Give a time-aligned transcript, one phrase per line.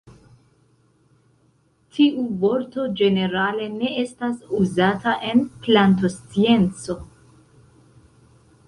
[1.97, 6.99] Tiu vorto ĝenerale ne estas uzata en plantoscienco.